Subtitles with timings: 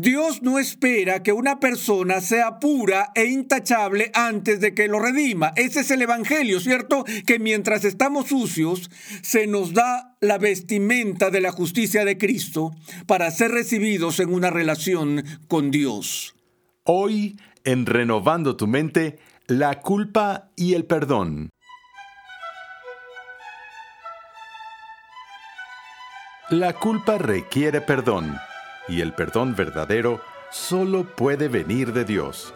[0.00, 5.52] Dios no espera que una persona sea pura e intachable antes de que lo redima.
[5.56, 7.04] Ese es el Evangelio, ¿cierto?
[7.26, 8.92] Que mientras estamos sucios,
[9.22, 12.70] se nos da la vestimenta de la justicia de Cristo
[13.08, 16.36] para ser recibidos en una relación con Dios.
[16.84, 19.18] Hoy, en Renovando tu mente,
[19.48, 21.50] la culpa y el perdón.
[26.50, 28.38] La culpa requiere perdón
[28.88, 30.20] y el perdón verdadero
[30.50, 32.54] solo puede venir de Dios.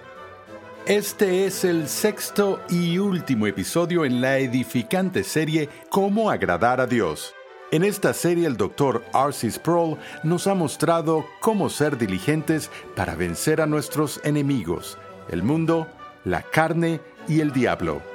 [0.87, 7.35] Este es el sexto y último episodio en la edificante serie Cómo agradar a Dios.
[7.71, 9.51] En esta serie el doctor R.C.
[9.51, 15.87] Sproul nos ha mostrado cómo ser diligentes para vencer a nuestros enemigos, el mundo,
[16.25, 18.12] la carne y el diablo.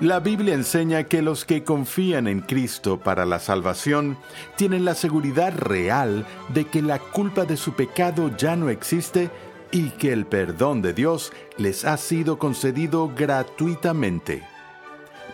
[0.00, 4.16] La Biblia enseña que los que confían en Cristo para la salvación
[4.56, 9.30] tienen la seguridad real de que la culpa de su pecado ya no existe
[9.70, 14.42] y que el perdón de Dios les ha sido concedido gratuitamente.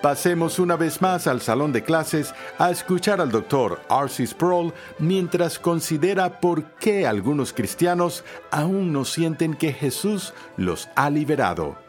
[0.05, 4.27] Pasemos una vez más al salón de clases a escuchar al doctor R.C.
[4.27, 11.83] Sproul mientras considera por qué algunos cristianos aún no sienten que Jesús los ha liberado.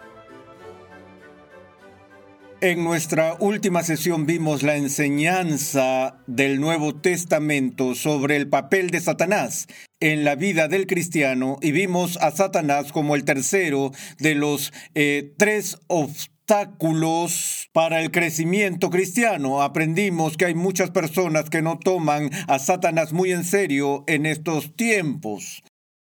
[2.65, 9.67] En nuestra última sesión vimos la enseñanza del Nuevo Testamento sobre el papel de Satanás
[9.99, 15.35] en la vida del cristiano y vimos a Satanás como el tercero de los eh,
[15.37, 19.61] tres obstáculos para el crecimiento cristiano.
[19.61, 24.75] Aprendimos que hay muchas personas que no toman a Satanás muy en serio en estos
[24.75, 25.61] tiempos.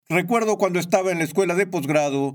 [0.08, 2.34] Recuerdo cuando estaba en la escuela de posgrado,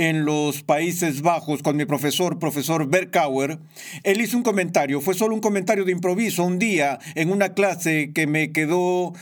[0.00, 3.58] en los Países Bajos con mi profesor, profesor Berkauer,
[4.02, 8.10] él hizo un comentario, fue solo un comentario de improviso, un día en una clase
[8.14, 9.12] que me quedó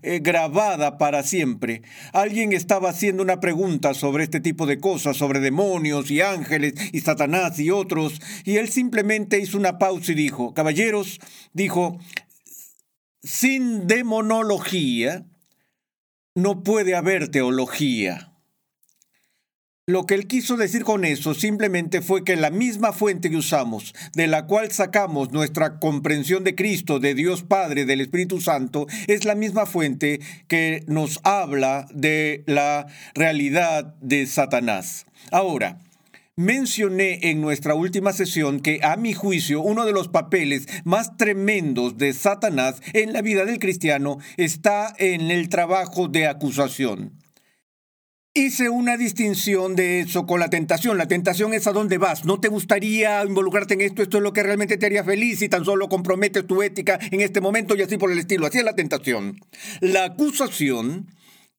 [0.00, 1.82] eh, grabada para siempre.
[2.12, 7.00] Alguien estaba haciendo una pregunta sobre este tipo de cosas, sobre demonios y ángeles y
[7.00, 11.18] Satanás y otros, y él simplemente hizo una pausa y dijo, caballeros,
[11.52, 11.98] dijo,
[13.24, 15.26] sin demonología
[16.36, 18.37] no puede haber teología.
[19.88, 23.94] Lo que él quiso decir con eso simplemente fue que la misma fuente que usamos,
[24.12, 29.24] de la cual sacamos nuestra comprensión de Cristo, de Dios Padre, del Espíritu Santo, es
[29.24, 35.06] la misma fuente que nos habla de la realidad de Satanás.
[35.30, 35.78] Ahora,
[36.36, 41.98] Mencioné en nuestra última sesión que, a mi juicio, uno de los papeles más tremendos
[41.98, 47.10] de Satanás en la vida del cristiano está en el trabajo de acusación.
[48.38, 50.96] Hice una distinción de eso con la tentación.
[50.96, 52.24] La tentación es a dónde vas.
[52.24, 54.00] No te gustaría involucrarte en esto.
[54.00, 57.20] Esto es lo que realmente te haría feliz y tan solo comprometes tu ética en
[57.20, 58.46] este momento y así por el estilo.
[58.46, 59.40] Así es la tentación.
[59.80, 61.08] La acusación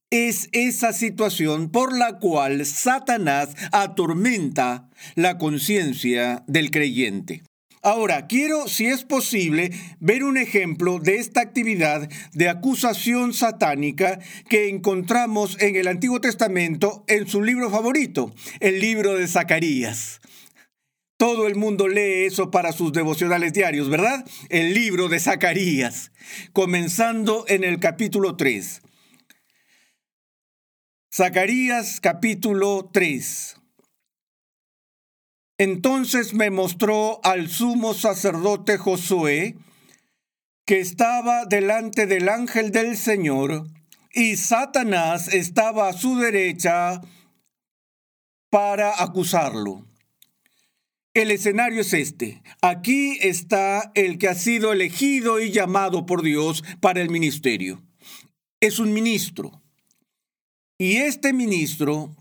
[0.09, 7.43] es esa situación por la cual Satanás atormenta la conciencia del creyente.
[7.81, 14.19] Ahora, quiero, si es posible, ver un ejemplo de esta actividad de acusación satánica
[14.49, 20.19] que encontramos en el Antiguo Testamento en su libro favorito, el libro de Zacarías.
[21.15, 24.25] Todo el mundo lee eso para sus devocionales diarios, ¿verdad?
[24.49, 26.11] El libro de Zacarías,
[26.51, 28.81] comenzando en el capítulo 3.
[31.13, 33.58] Zacarías capítulo 3.
[35.59, 39.57] Entonces me mostró al sumo sacerdote Josué,
[40.65, 43.67] que estaba delante del ángel del Señor,
[44.13, 47.01] y Satanás estaba a su derecha
[48.49, 49.85] para acusarlo.
[51.13, 52.41] El escenario es este.
[52.61, 57.83] Aquí está el que ha sido elegido y llamado por Dios para el ministerio.
[58.61, 59.61] Es un ministro.
[60.77, 62.15] Y este ministro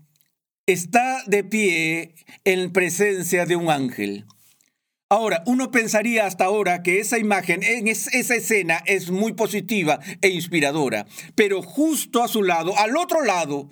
[0.71, 2.13] está de pie
[2.45, 4.25] en presencia de un ángel.
[5.09, 11.07] Ahora, uno pensaría hasta ahora que esa imagen, esa escena es muy positiva e inspiradora,
[11.33, 13.71] pero justo a su lado, al otro lado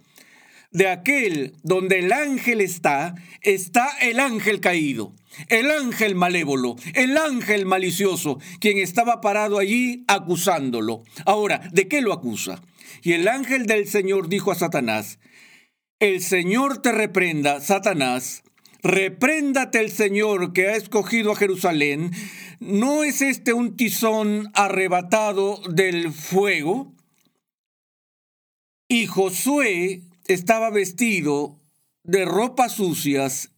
[0.71, 5.13] de aquel donde el ángel está, está el ángel caído,
[5.49, 11.03] el ángel malévolo, el ángel malicioso, quien estaba parado allí acusándolo.
[11.25, 12.63] Ahora, ¿de qué lo acusa?
[13.03, 15.19] Y el ángel del Señor dijo a Satanás,
[15.99, 18.43] el Señor te reprenda, Satanás.
[18.83, 22.11] Repréndate el Señor que ha escogido a Jerusalén.
[22.59, 26.93] ¿No es este un tizón arrebatado del fuego?
[28.87, 31.59] Y Josué estaba vestido
[32.03, 33.51] de ropas sucias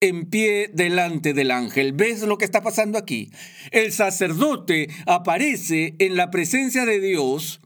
[0.00, 1.92] en pie delante del ángel.
[1.92, 3.30] ¿Ves lo que está pasando aquí?
[3.70, 7.60] El sacerdote aparece en la presencia de Dios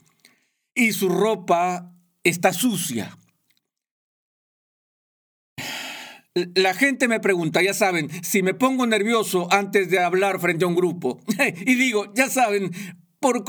[0.74, 1.94] y su ropa
[2.24, 3.17] está sucia.
[6.54, 10.68] La gente me pregunta, ya saben, si me pongo nervioso antes de hablar frente a
[10.68, 11.20] un grupo.
[11.66, 12.70] y digo, ya saben,
[13.20, 13.44] por,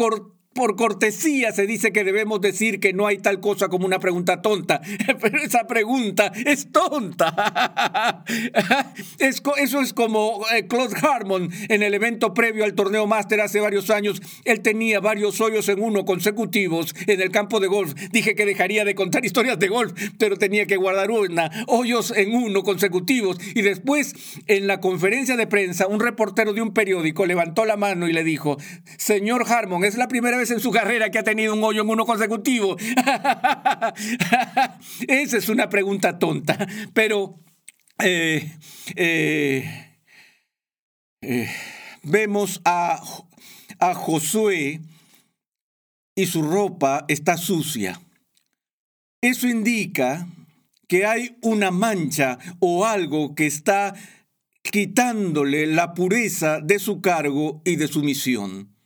[0.54, 4.42] por cortesía se dice que debemos decir que no hay tal cosa como una pregunta
[4.42, 4.82] tonta,
[5.22, 8.24] pero esa pregunta es tonta.
[9.20, 13.90] eso es como eh, Claude Harmon en el evento previo al torneo máster hace varios
[13.90, 14.22] años.
[14.44, 17.94] Él tenía varios hoyos en uno consecutivos en el campo de golf.
[18.12, 21.50] Dije que dejaría de contar historias de golf, pero tenía que guardar una.
[21.68, 23.38] Hoyos en uno consecutivos.
[23.56, 24.14] Y después,
[24.48, 28.24] en la conferencia de prensa, un reportero de un periódico levantó la mano y le
[28.24, 28.58] dijo,
[28.98, 31.90] señor Harmon, es la primera vez en su carrera que ha tenido un hoyo en
[31.90, 32.76] uno consecutivo?
[35.08, 36.58] Esa es una pregunta tonta,
[36.94, 37.40] pero
[38.04, 38.58] eh,
[38.96, 40.00] eh,
[41.22, 41.50] eh,
[42.04, 43.02] vemos a,
[43.80, 44.82] a Josué
[46.16, 48.02] y su ropa está sucia.
[49.22, 50.28] Eso indica
[50.88, 53.94] que hay una mancha o algo que está
[54.64, 58.79] quitándole la pureza de su cargo y de su misión.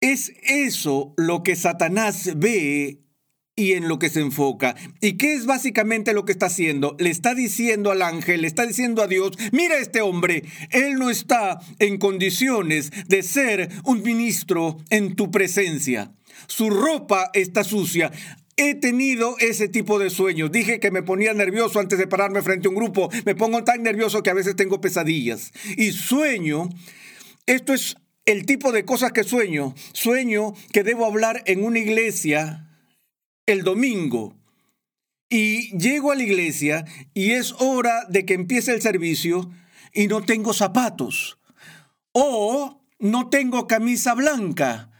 [0.00, 3.00] Es eso lo que Satanás ve
[3.54, 4.74] y en lo que se enfoca.
[5.02, 6.96] ¿Y qué es básicamente lo que está haciendo?
[6.98, 11.10] Le está diciendo al ángel, le está diciendo a Dios, mira este hombre, él no
[11.10, 16.14] está en condiciones de ser un ministro en tu presencia.
[16.46, 18.10] Su ropa está sucia.
[18.56, 20.50] He tenido ese tipo de sueños.
[20.50, 23.10] Dije que me ponía nervioso antes de pararme frente a un grupo.
[23.26, 25.52] Me pongo tan nervioso que a veces tengo pesadillas.
[25.76, 26.70] Y sueño,
[27.46, 27.96] esto es
[28.30, 29.74] el tipo de cosas que sueño.
[29.92, 32.68] Sueño que debo hablar en una iglesia
[33.46, 34.36] el domingo.
[35.28, 36.84] Y llego a la iglesia
[37.14, 39.50] y es hora de que empiece el servicio
[39.92, 41.38] y no tengo zapatos.
[42.12, 44.90] O no tengo camisa blanca.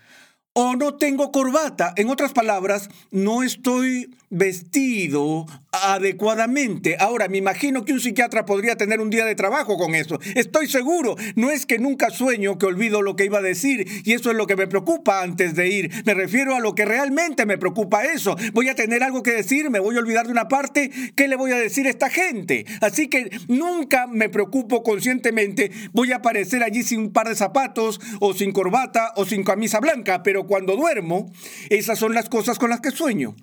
[0.53, 1.93] O no tengo corbata.
[1.97, 6.97] En otras palabras, no estoy vestido adecuadamente.
[6.99, 10.19] Ahora, me imagino que un psiquiatra podría tener un día de trabajo con eso.
[10.35, 11.17] Estoy seguro.
[11.37, 14.37] No es que nunca sueño que olvido lo que iba a decir y eso es
[14.37, 15.91] lo que me preocupa antes de ir.
[16.05, 18.37] Me refiero a lo que realmente me preocupa eso.
[18.53, 20.91] Voy a tener algo que decir, me voy a olvidar de una parte.
[21.15, 22.67] ¿Qué le voy a decir a esta gente?
[22.81, 25.71] Así que nunca me preocupo conscientemente.
[25.93, 29.81] Voy a aparecer allí sin un par de zapatos o sin corbata o sin camisa
[29.81, 31.33] blanca, pero cuando duermo,
[31.69, 33.35] esas son las cosas con las que sueño.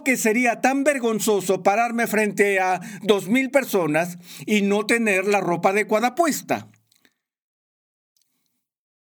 [0.00, 4.16] Que sería tan vergonzoso pararme frente a dos mil personas
[4.46, 6.68] y no tener la ropa adecuada puesta.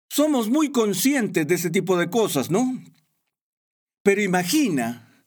[0.09, 2.81] Somos muy conscientes de ese tipo de cosas, ¿no?
[4.03, 5.25] Pero imagina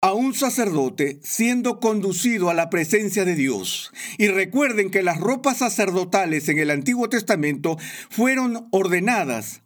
[0.00, 3.92] a un sacerdote siendo conducido a la presencia de Dios.
[4.18, 7.78] Y recuerden que las ropas sacerdotales en el Antiguo Testamento
[8.10, 9.62] fueron ordenadas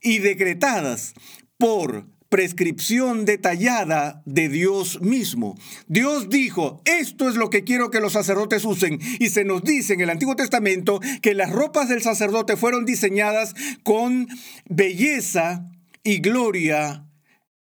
[0.00, 1.14] y decretadas
[1.58, 5.58] por prescripción detallada de Dios mismo.
[5.88, 8.98] Dios dijo, esto es lo que quiero que los sacerdotes usen.
[9.18, 13.54] Y se nos dice en el Antiguo Testamento que las ropas del sacerdote fueron diseñadas
[13.82, 14.28] con
[14.66, 15.66] belleza
[16.04, 17.04] y gloria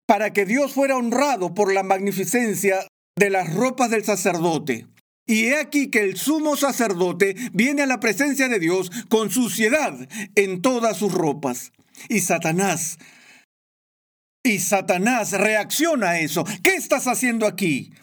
[0.06, 4.88] para que Dios fuera honrado por la magnificencia de las ropas del sacerdote.
[5.26, 10.08] Y he aquí que el sumo sacerdote viene a la presencia de Dios con suciedad
[10.36, 11.72] en todas sus ropas.
[12.10, 13.00] Y Satanás
[14.44, 16.44] y Satanás reacciona a eso.
[16.62, 17.94] ¿Qué estás haciendo aquí?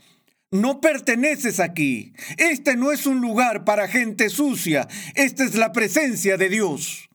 [0.51, 2.13] No perteneces aquí.
[2.39, 4.89] Este no es un lugar para gente sucia.
[5.15, 7.11] Esta es la presencia de Dios.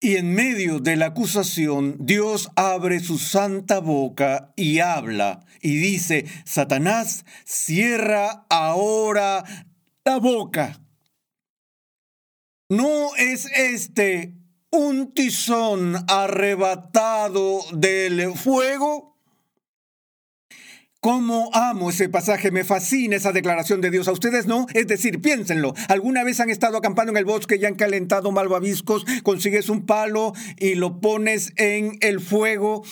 [0.00, 6.24] Y en medio de la acusación, Dios abre su santa boca y habla y dice,
[6.44, 9.42] Satanás, cierra ahora
[10.04, 10.80] la boca.
[12.68, 14.37] ¿No es este
[14.70, 19.16] un tizón arrebatado del fuego.
[21.00, 22.50] ¿Cómo amo ese pasaje?
[22.50, 24.08] Me fascina esa declaración de Dios.
[24.08, 24.66] ¿A ustedes no?
[24.74, 25.72] Es decir, piénsenlo.
[25.88, 29.04] ¿Alguna vez han estado acampando en el bosque y han calentado malvaviscos?
[29.22, 32.82] Consigues un palo y lo pones en el fuego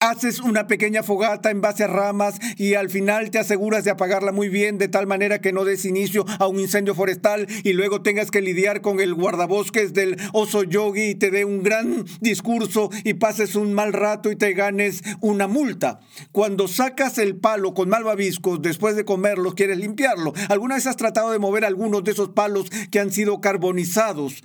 [0.00, 4.30] haces una pequeña fogata en base a ramas y al final te aseguras de apagarla
[4.30, 8.00] muy bien de tal manera que no des inicio a un incendio forestal y luego
[8.02, 12.90] tengas que lidiar con el guardabosques del oso yogi y te dé un gran discurso
[13.02, 15.98] y pases un mal rato y te ganes una multa.
[16.30, 20.32] Cuando sacas el palo con malvaviscos después de comerlos quieres limpiarlo.
[20.48, 24.44] ¿Alguna vez has tratado de mover algunos de esos palos que han sido carbonizados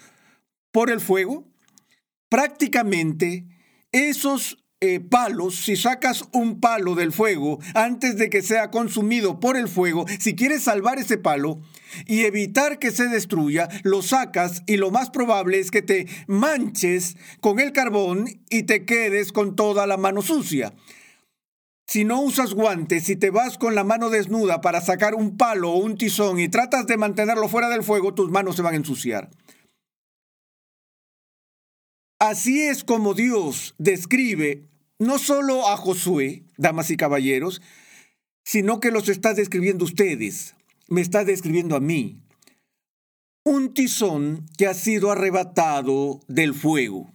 [0.72, 1.48] por el fuego?
[2.28, 3.46] Prácticamente
[3.92, 9.56] esos eh, palos, si sacas un palo del fuego antes de que sea consumido por
[9.56, 11.62] el fuego, si quieres salvar ese palo
[12.06, 17.16] y evitar que se destruya, lo sacas y lo más probable es que te manches
[17.40, 20.74] con el carbón y te quedes con toda la mano sucia.
[21.88, 25.72] Si no usas guantes, si te vas con la mano desnuda para sacar un palo
[25.72, 28.78] o un tizón y tratas de mantenerlo fuera del fuego, tus manos se van a
[28.78, 29.30] ensuciar.
[32.20, 34.73] Así es como Dios describe
[35.04, 37.62] no solo a Josué, damas y caballeros,
[38.44, 40.56] sino que los está describiendo ustedes,
[40.88, 42.20] me está describiendo a mí.
[43.46, 47.13] Un tizón que ha sido arrebatado del fuego.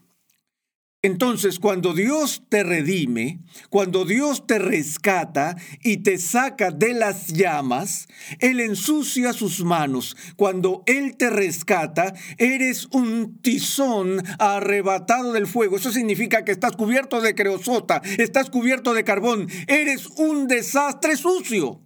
[1.01, 3.39] Entonces, cuando Dios te redime,
[3.71, 8.09] cuando Dios te rescata y te saca de las llamas,
[8.41, 10.17] Él ensucia sus manos.
[10.35, 15.77] Cuando Él te rescata, eres un tizón arrebatado del fuego.
[15.77, 21.81] Eso significa que estás cubierto de creosota, estás cubierto de carbón, eres un desastre sucio.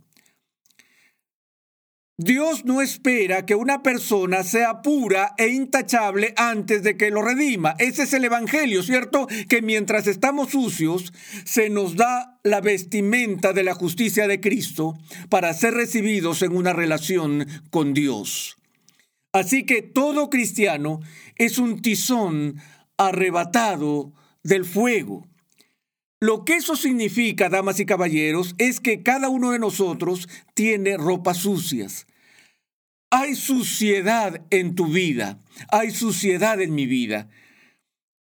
[2.19, 7.75] Dios no espera que una persona sea pura e intachable antes de que lo redima.
[7.79, 9.27] Ese es el Evangelio, ¿cierto?
[9.49, 11.13] Que mientras estamos sucios,
[11.45, 14.99] se nos da la vestimenta de la justicia de Cristo
[15.31, 18.57] para ser recibidos en una relación con Dios.
[19.33, 21.01] Así que todo cristiano
[21.37, 22.57] es un tizón
[22.99, 25.27] arrebatado del fuego.
[26.23, 31.39] Lo que eso significa, damas y caballeros, es que cada uno de nosotros tiene ropas
[31.39, 32.07] sucias.
[33.11, 35.41] Hay suciedad en tu vida,
[35.73, 37.29] hay suciedad en mi vida.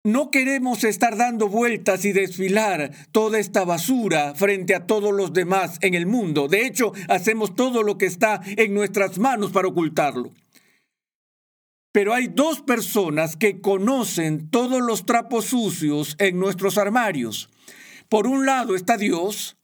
[0.04, 5.78] No queremos estar dando vueltas y desfilar toda esta basura frente a todos los demás
[5.82, 6.48] en el mundo.
[6.48, 10.32] De hecho, hacemos todo lo que está en nuestras manos para ocultarlo.
[11.92, 17.52] Pero hay dos personas que conocen todos los trapos sucios en nuestros armarios.
[18.14, 19.58] Por un lado está Dios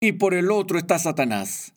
[0.00, 1.72] y por el otro está Satanás.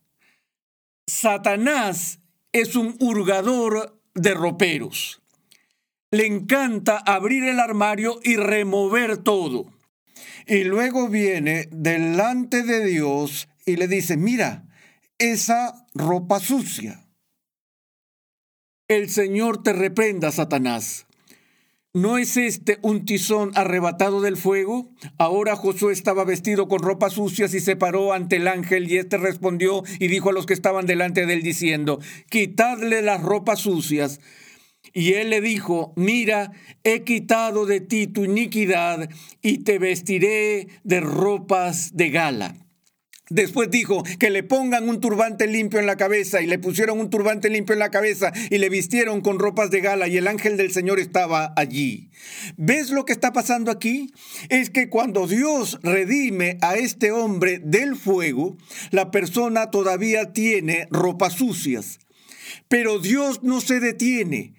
[1.06, 2.18] Satanás
[2.52, 5.22] es un hurgador de roperos.
[6.10, 9.72] Le encanta abrir el armario y remover todo.
[10.48, 14.66] Y luego viene delante de Dios y le dice, mira,
[15.20, 17.06] esa ropa sucia.
[18.88, 21.06] El Señor te reprenda, Satanás.
[21.96, 24.90] ¿No es este un tizón arrebatado del fuego?
[25.20, 29.20] Ahora Josué estaba vestido con ropas sucias y se paró ante el ángel y éste
[29.20, 32.00] respondió y dijo a los que estaban delante de él diciendo,
[32.32, 34.22] quitadle las ropas sucias.
[34.92, 36.52] Y él le dijo, mira,
[36.84, 39.08] he quitado de ti tu iniquidad
[39.44, 42.63] y te vestiré de ropas de gala.
[43.30, 47.10] Después dijo que le pongan un turbante limpio en la cabeza y le pusieron un
[47.10, 50.58] turbante limpio en la cabeza y le vistieron con ropas de gala y el ángel
[50.58, 52.10] del Señor estaba allí.
[52.58, 54.12] ¿Ves lo que está pasando aquí?
[54.50, 58.58] Es que cuando Dios redime a este hombre del fuego,
[58.92, 62.00] la persona todavía tiene ropas sucias.
[62.68, 64.54] Pero Dios no se detiene.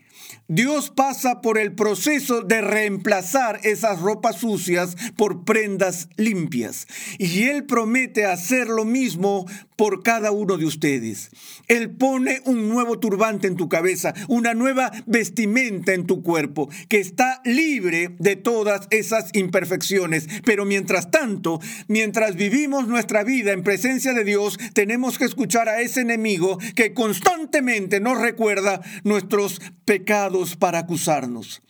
[0.48, 6.86] Dios pasa por el proceso de reemplazar esas ropas sucias por prendas limpias.
[7.18, 9.46] Y Él promete hacer lo mismo
[9.76, 11.30] por cada uno de ustedes.
[11.66, 17.00] Él pone un nuevo turbante en tu cabeza, una nueva vestimenta en tu cuerpo, que
[17.00, 20.28] está libre de todas esas imperfecciones.
[20.44, 21.58] Pero mientras tanto,
[21.88, 26.92] mientras vivimos nuestra vida en presencia de Dios, tenemos que escuchar a ese enemigo que
[26.92, 31.62] constantemente nos recuerda nuestros pecados para acusarnos.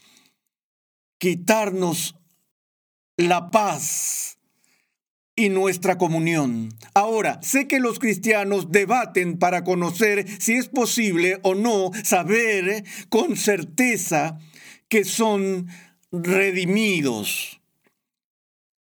[1.18, 2.16] Quitarnos
[3.16, 4.38] la paz
[5.36, 6.70] y nuestra comunión.
[6.94, 13.36] Ahora, sé que los cristianos debaten para conocer si es posible o no saber con
[13.36, 14.38] certeza
[14.88, 15.68] que son
[16.12, 17.60] redimidos.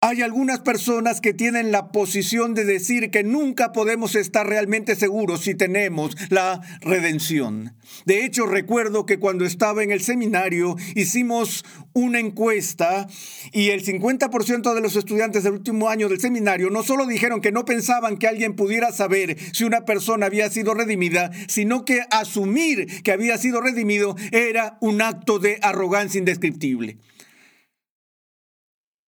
[0.03, 5.41] Hay algunas personas que tienen la posición de decir que nunca podemos estar realmente seguros
[5.41, 7.75] si tenemos la redención.
[8.05, 13.09] De hecho, recuerdo que cuando estaba en el seminario hicimos una encuesta
[13.53, 17.51] y el 50% de los estudiantes del último año del seminario no solo dijeron que
[17.51, 23.03] no pensaban que alguien pudiera saber si una persona había sido redimida, sino que asumir
[23.03, 26.99] que había sido redimido era un acto de arrogancia indescriptible.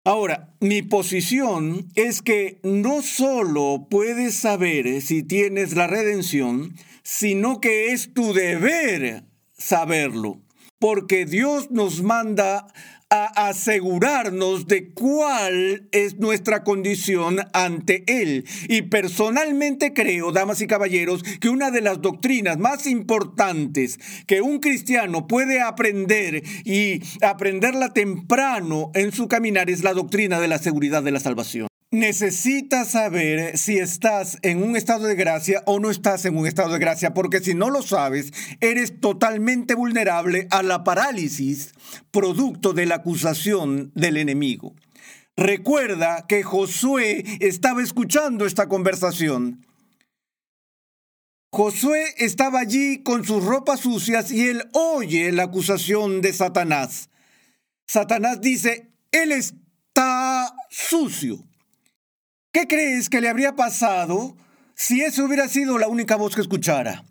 [0.08, 7.92] Ahora, mi posición es que no solo puedes saber si tienes la redención, sino que
[7.92, 10.40] es tu deber saberlo,
[10.78, 12.72] porque Dios nos manda
[13.10, 18.44] a asegurarnos de cuál es nuestra condición ante Él.
[18.68, 24.58] Y personalmente creo, damas y caballeros, que una de las doctrinas más importantes que un
[24.58, 31.02] cristiano puede aprender y aprenderla temprano en su caminar es la doctrina de la seguridad
[31.02, 31.67] de la salvación.
[31.90, 36.75] Necesitas saber si estás en un estado de gracia o no estás en un estado
[36.75, 38.30] de gracia, porque si no lo sabes,
[38.61, 41.73] eres totalmente vulnerable a la parálisis
[42.11, 44.75] producto de la acusación del enemigo.
[45.35, 49.64] Recuerda que Josué estaba escuchando esta conversación.
[51.50, 57.09] Josué estaba allí con sus ropas sucias y él oye la acusación de Satanás.
[57.87, 61.48] Satanás dice, él está sucio.
[62.52, 64.37] ¿Qué crees que le habría pasado
[64.75, 67.05] si esa hubiera sido la única voz que escuchara?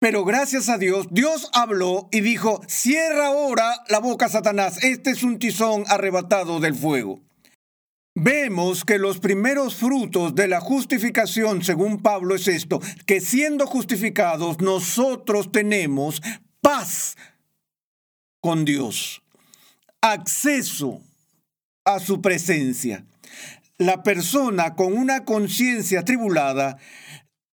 [0.00, 5.22] Pero gracias a Dios, Dios habló y dijo, cierra ahora la boca, Satanás, este es
[5.22, 7.20] un tizón arrebatado del fuego.
[8.16, 14.60] Vemos que los primeros frutos de la justificación, según Pablo, es esto, que siendo justificados
[14.60, 16.20] nosotros tenemos
[16.60, 17.16] paz
[18.40, 19.22] con Dios,
[20.00, 21.00] acceso
[21.84, 23.04] a su presencia
[23.78, 26.78] la persona con una conciencia tribulada,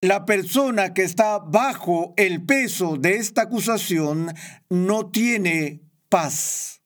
[0.02, 4.34] la persona que está bajo el peso de esta acusación,
[4.70, 6.82] no tiene paz.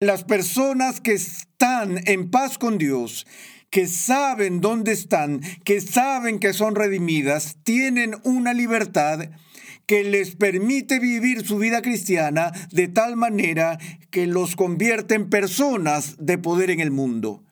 [0.00, 3.26] Las personas que están en paz con Dios,
[3.70, 9.30] que saben dónde están, que saben que son redimidas, tienen una libertad
[9.86, 13.78] que les permite vivir su vida cristiana de tal manera
[14.10, 17.43] que los convierte en personas de poder en el mundo.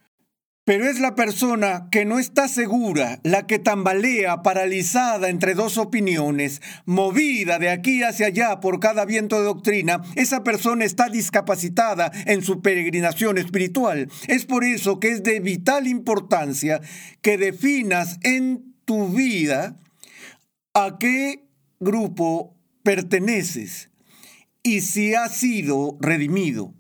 [0.64, 6.62] Pero es la persona que no está segura, la que tambalea paralizada entre dos opiniones,
[6.85, 12.42] movida de aquí hacia allá por cada viento de doctrina, esa persona está discapacitada en
[12.42, 14.09] su peregrinación espiritual.
[14.28, 16.81] Es por eso que es de vital importancia
[17.23, 19.76] que definas en tu vida
[20.75, 21.45] a qué
[21.81, 22.54] grupo
[22.85, 23.90] perteneces
[24.62, 26.73] y si has sido redimido.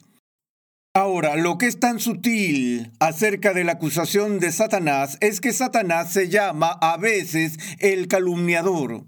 [0.94, 6.12] Ahora, lo que es tan sutil acerca de la acusación de Satanás es que Satanás
[6.12, 9.06] se llama a veces el calumniador.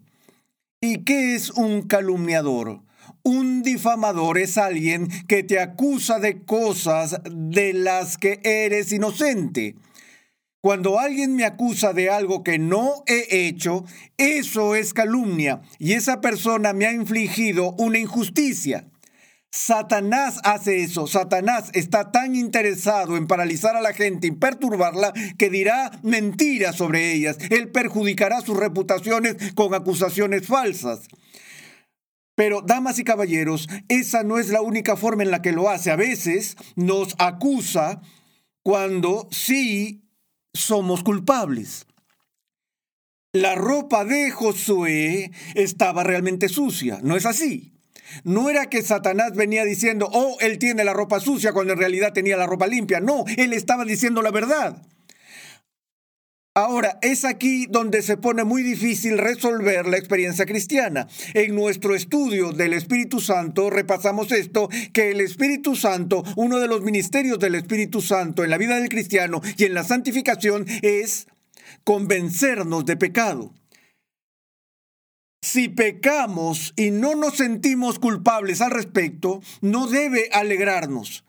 [0.80, 2.80] ¿Y qué es un calumniador?
[3.22, 9.76] Un difamador es alguien que te acusa de cosas de las que eres inocente.
[10.62, 13.84] Cuando alguien me acusa de algo que no he hecho,
[14.16, 18.88] eso es calumnia y esa persona me ha infligido una injusticia.
[19.56, 21.06] Satanás hace eso.
[21.06, 27.12] Satanás está tan interesado en paralizar a la gente y perturbarla que dirá mentiras sobre
[27.12, 27.38] ellas.
[27.50, 31.06] Él perjudicará sus reputaciones con acusaciones falsas.
[32.34, 35.92] Pero, damas y caballeros, esa no es la única forma en la que lo hace.
[35.92, 38.02] A veces nos acusa
[38.64, 40.02] cuando sí
[40.52, 41.86] somos culpables.
[43.32, 47.73] La ropa de Josué estaba realmente sucia, ¿no es así?
[48.24, 52.12] No era que Satanás venía diciendo, oh, él tiene la ropa sucia cuando en realidad
[52.12, 53.00] tenía la ropa limpia.
[53.00, 54.82] No, él estaba diciendo la verdad.
[56.56, 61.08] Ahora, es aquí donde se pone muy difícil resolver la experiencia cristiana.
[61.32, 66.82] En nuestro estudio del Espíritu Santo repasamos esto, que el Espíritu Santo, uno de los
[66.82, 71.26] ministerios del Espíritu Santo en la vida del cristiano y en la santificación es
[71.82, 73.52] convencernos de pecado.
[75.44, 81.26] Si pecamos y no nos sentimos culpables al respecto, no debe alegrarnos,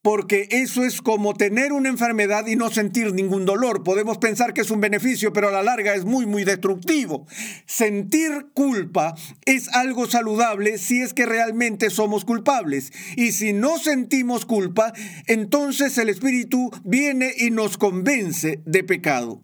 [0.00, 3.82] porque eso es como tener una enfermedad y no sentir ningún dolor.
[3.82, 7.26] Podemos pensar que es un beneficio, pero a la larga es muy, muy destructivo.
[7.66, 12.90] Sentir culpa es algo saludable si es que realmente somos culpables.
[13.16, 14.94] Y si no sentimos culpa,
[15.26, 19.42] entonces el Espíritu viene y nos convence de pecado,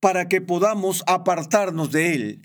[0.00, 2.42] para que podamos apartarnos de él.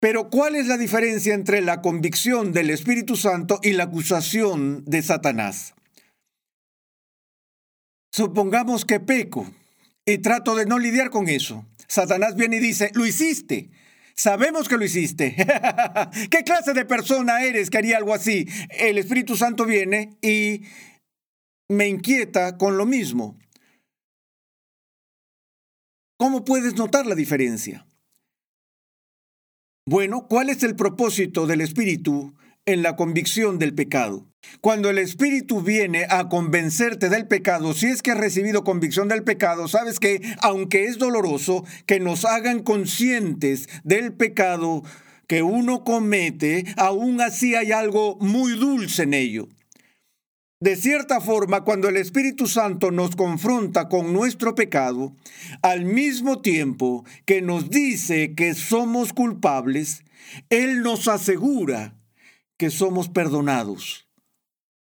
[0.00, 5.02] Pero ¿cuál es la diferencia entre la convicción del Espíritu Santo y la acusación de
[5.02, 5.74] Satanás?
[8.10, 9.46] Supongamos que peco
[10.06, 11.66] y trato de no lidiar con eso.
[11.86, 13.70] Satanás viene y dice, lo hiciste.
[14.14, 15.36] Sabemos que lo hiciste.
[16.30, 18.48] ¿Qué clase de persona eres que haría algo así?
[18.70, 20.62] El Espíritu Santo viene y
[21.68, 23.38] me inquieta con lo mismo.
[26.16, 27.86] ¿Cómo puedes notar la diferencia?
[29.86, 32.34] Bueno, ¿cuál es el propósito del Espíritu
[32.66, 34.26] en la convicción del pecado?
[34.60, 39.24] Cuando el Espíritu viene a convencerte del pecado, si es que has recibido convicción del
[39.24, 44.82] pecado, sabes que aunque es doloroso que nos hagan conscientes del pecado
[45.26, 49.48] que uno comete, aún así hay algo muy dulce en ello.
[50.62, 55.16] De cierta forma, cuando el Espíritu Santo nos confronta con nuestro pecado,
[55.62, 60.04] al mismo tiempo que nos dice que somos culpables,
[60.50, 61.94] Él nos asegura
[62.58, 64.06] que somos perdonados.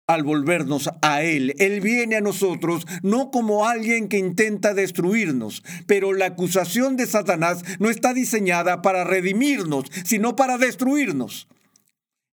[0.05, 6.11] Al volvernos a Él, Él viene a nosotros no como alguien que intenta destruirnos, pero
[6.11, 11.47] la acusación de Satanás no está diseñada para redimirnos, sino para destruirnos.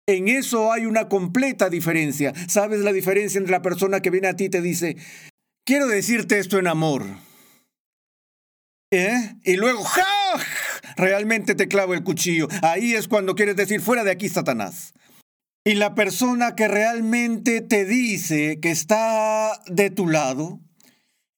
[0.10, 2.34] En eso hay una completa diferencia.
[2.48, 4.98] ¿Sabes la diferencia entre la persona que viene a ti y te dice,
[5.64, 7.06] quiero decirte esto en amor?
[8.90, 9.36] ¿Eh?
[9.44, 10.04] Y luego, ¡ja!
[10.98, 12.48] Realmente te clavo el cuchillo.
[12.64, 14.94] Ahí es cuando quieres decir, fuera de aquí, Satanás.
[15.64, 20.60] Y la persona que realmente te dice que está de tu lado,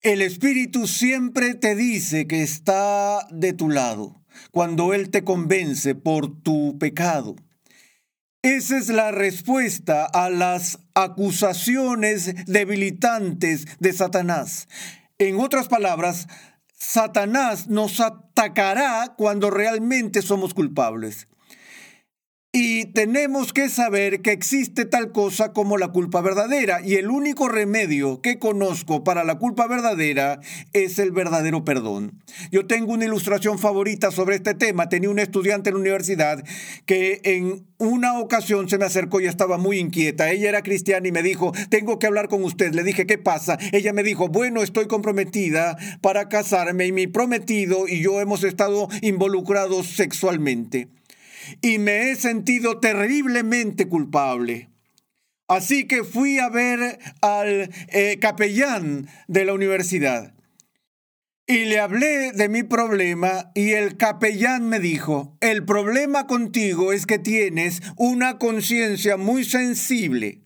[0.01, 6.41] el Espíritu siempre te dice que está de tu lado, cuando Él te convence por
[6.41, 7.35] tu pecado.
[8.43, 14.67] Esa es la respuesta a las acusaciones debilitantes de Satanás.
[15.19, 16.27] En otras palabras,
[16.73, 21.27] Satanás nos atacará cuando realmente somos culpables.
[22.53, 27.47] Y tenemos que saber que existe tal cosa como la culpa verdadera y el único
[27.47, 30.41] remedio que conozco para la culpa verdadera
[30.73, 32.21] es el verdadero perdón.
[32.51, 34.89] Yo tengo una ilustración favorita sobre este tema.
[34.89, 36.43] Tenía un estudiante en la universidad
[36.85, 40.29] que en una ocasión se me acercó y estaba muy inquieta.
[40.29, 42.73] Ella era cristiana y me dijo, tengo que hablar con usted.
[42.73, 43.57] Le dije, ¿qué pasa?
[43.71, 48.89] Ella me dijo, bueno, estoy comprometida para casarme y mi prometido y yo hemos estado
[49.01, 50.89] involucrados sexualmente
[51.61, 54.69] y me he sentido terriblemente culpable.
[55.47, 60.33] Así que fui a ver al eh, capellán de la universidad
[61.51, 67.05] y le hablé de mi problema y el capellán me dijo, el problema contigo es
[67.05, 70.43] que tienes una conciencia muy sensible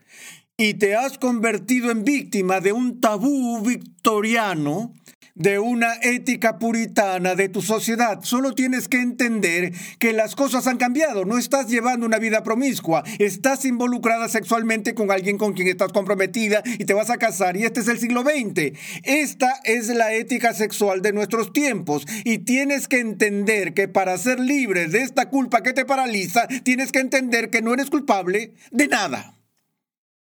[0.58, 4.94] y te has convertido en víctima de un tabú victoriano
[5.36, 8.20] de una ética puritana de tu sociedad.
[8.24, 11.26] Solo tienes que entender que las cosas han cambiado.
[11.26, 13.04] No estás llevando una vida promiscua.
[13.20, 17.58] Estás involucrada sexualmente con alguien con quien estás comprometida y te vas a casar.
[17.58, 18.78] Y este es el siglo XX.
[19.04, 22.06] Esta es la ética sexual de nuestros tiempos.
[22.24, 26.94] Y tienes que entender que para ser libre de esta culpa que te paraliza, tienes
[26.94, 29.34] que entender que no eres culpable de nada.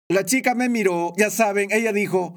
[0.09, 2.33] La chica me miró, ya saben, ella dijo,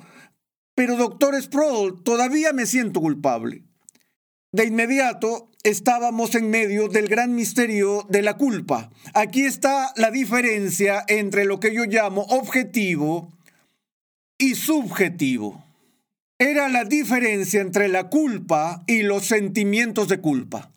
[0.74, 3.64] pero doctor Sproul, todavía me siento culpable.
[4.52, 8.90] De inmediato estábamos en medio del gran misterio de la culpa.
[9.14, 13.32] Aquí está la diferencia entre lo que yo llamo objetivo
[14.38, 15.64] y subjetivo.
[16.38, 20.72] Era la diferencia entre la culpa y los sentimientos de culpa.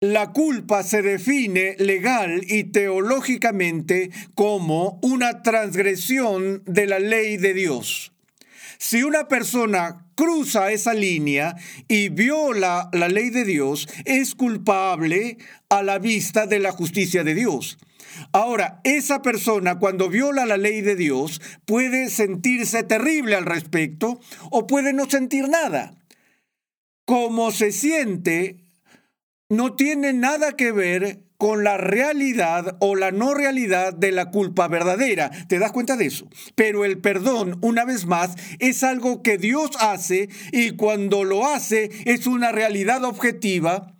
[0.00, 8.12] La culpa se define legal y teológicamente como una transgresión de la ley de Dios.
[8.78, 11.56] Si una persona cruza esa línea
[11.88, 15.38] y viola la ley de Dios, es culpable
[15.68, 17.78] a la vista de la justicia de Dios.
[18.32, 24.66] Ahora, esa persona cuando viola la ley de Dios puede sentirse terrible al respecto o
[24.66, 25.94] puede no sentir nada.
[27.04, 28.60] Como se siente
[29.48, 34.66] no tiene nada que ver con la realidad o la no realidad de la culpa
[34.66, 35.30] verdadera.
[35.46, 36.28] ¿Te das cuenta de eso?
[36.56, 41.90] Pero el perdón, una vez más, es algo que Dios hace y cuando lo hace
[42.04, 43.94] es una realidad objetiva,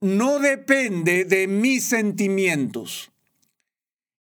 [0.00, 3.12] no depende de mis sentimientos.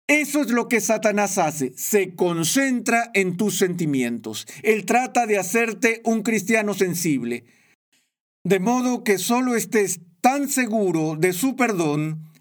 [0.08, 4.46] Eso es lo que Satanás hace, se concentra en tus sentimientos.
[4.62, 7.44] Él trata de hacerte un cristiano sensible,
[8.44, 12.35] de modo que solo estés tan seguro de su perdón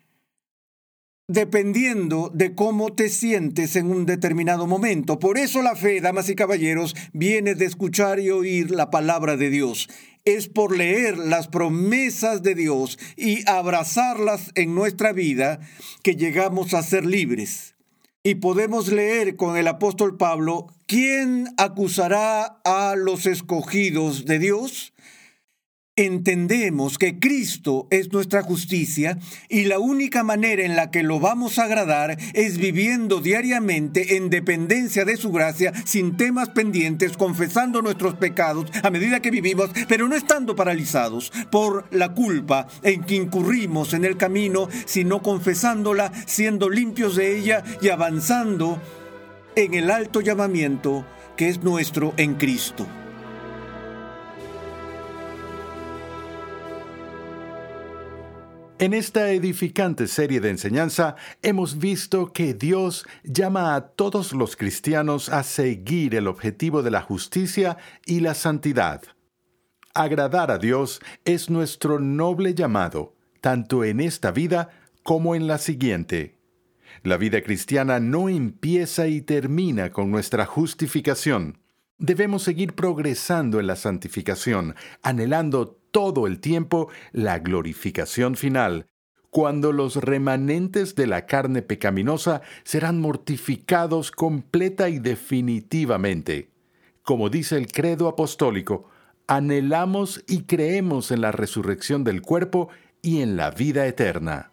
[1.26, 5.18] dependiendo de cómo te sientes en un determinado momento.
[5.18, 9.50] Por eso la fe, damas y caballeros, viene de escuchar y oír la palabra de
[9.50, 9.88] Dios.
[10.24, 15.60] Es por leer las promesas de Dios y abrazarlas en nuestra vida
[16.02, 17.74] que llegamos a ser libres.
[18.22, 24.93] Y podemos leer con el apóstol Pablo, ¿quién acusará a los escogidos de Dios?
[25.96, 31.58] Entendemos que Cristo es nuestra justicia y la única manera en la que lo vamos
[31.58, 38.14] a agradar es viviendo diariamente en dependencia de su gracia, sin temas pendientes, confesando nuestros
[38.14, 43.94] pecados a medida que vivimos, pero no estando paralizados por la culpa en que incurrimos
[43.94, 48.82] en el camino, sino confesándola, siendo limpios de ella y avanzando
[49.54, 52.84] en el alto llamamiento que es nuestro en Cristo.
[58.84, 65.30] En esta edificante serie de enseñanza hemos visto que Dios llama a todos los cristianos
[65.30, 69.00] a seguir el objetivo de la justicia y la santidad.
[69.94, 74.68] Agradar a Dios es nuestro noble llamado, tanto en esta vida
[75.02, 76.36] como en la siguiente.
[77.02, 81.63] La vida cristiana no empieza y termina con nuestra justificación.
[82.06, 88.84] Debemos seguir progresando en la santificación, anhelando todo el tiempo la glorificación final,
[89.30, 96.50] cuando los remanentes de la carne pecaminosa serán mortificados completa y definitivamente.
[97.02, 98.90] Como dice el credo apostólico,
[99.26, 102.68] anhelamos y creemos en la resurrección del cuerpo
[103.00, 104.50] y en la vida eterna.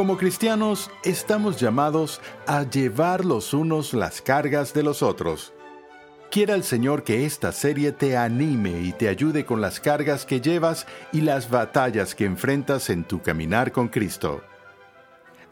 [0.00, 5.52] Como cristianos estamos llamados a llevar los unos las cargas de los otros.
[6.30, 10.40] Quiera el Señor que esta serie te anime y te ayude con las cargas que
[10.40, 14.42] llevas y las batallas que enfrentas en tu caminar con Cristo.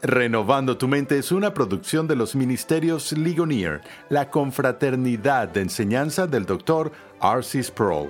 [0.01, 6.47] Renovando tu mente es una producción de los ministerios Ligonier, la confraternidad de enseñanza del
[6.47, 6.91] Dr.
[7.21, 7.61] R.C.
[7.61, 8.09] Sproul.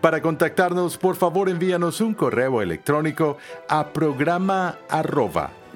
[0.00, 4.78] Para contactarnos, por favor envíanos un correo electrónico a programa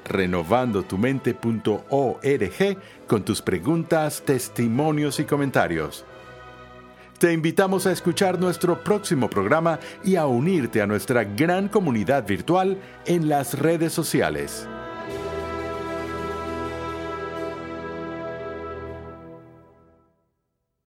[0.05, 6.05] renovandotumente.org con tus preguntas, testimonios y comentarios.
[7.19, 12.79] Te invitamos a escuchar nuestro próximo programa y a unirte a nuestra gran comunidad virtual
[13.05, 14.67] en las redes sociales.